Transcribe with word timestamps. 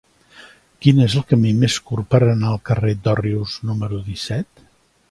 Quin 0.85 1.01
és 1.07 1.17
el 1.21 1.25
camí 1.33 1.51
més 1.65 1.75
curt 1.91 2.09
per 2.15 2.23
anar 2.29 2.51
al 2.53 2.61
carrer 2.71 2.95
d'Òrrius 3.05 3.61
número 3.71 4.03
disset? 4.13 4.69